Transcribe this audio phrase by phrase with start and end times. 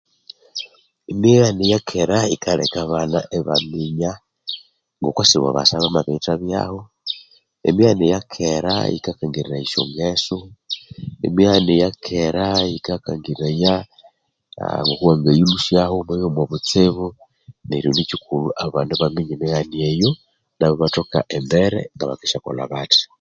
[1.11, 4.11] Emighane yakera yikaleka abana ibaminya
[4.99, 6.79] ngoku sibo basa abamabirithabyaho
[7.69, 10.37] emighane yakera yikakangiriraya esyongeso
[11.25, 13.73] emighane yakera yikakangiriraya
[14.85, 17.07] ngoku wangayilhusyaho wamabya omwabutsibu
[17.67, 20.09] neryo nikikulha abana ibaminya emighane eyo
[20.57, 23.03] nuku ibaminya embere ngabakendisyakolha bathi